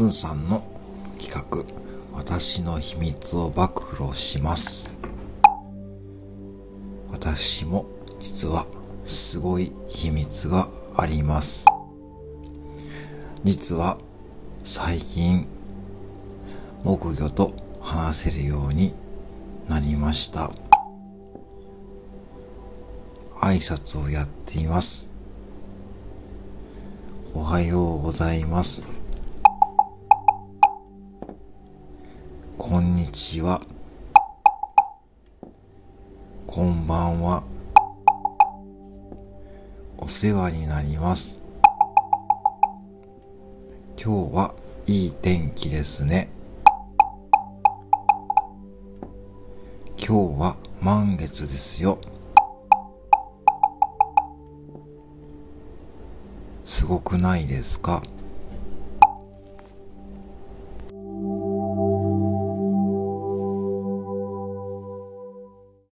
[0.00, 0.64] んさんの
[1.20, 1.64] 企画、
[2.14, 4.88] 私の秘密を暴露します。
[7.10, 7.84] 私も
[8.18, 8.66] 実は
[9.04, 11.66] すごい秘密があります。
[13.44, 13.98] 実は
[14.64, 15.46] 最近
[16.84, 18.94] 木魚と話せるように
[19.68, 20.50] なりました。
[23.40, 25.08] 挨拶をやっています。
[27.34, 29.01] おはようございます。
[33.12, 33.60] んちは。
[36.46, 37.42] こんばんは。
[39.98, 41.38] お世話になります。
[44.02, 44.54] 今日は
[44.86, 46.30] いい天気ですね。
[49.98, 51.98] 今日は満月ですよ。
[56.64, 58.02] すごくないですか？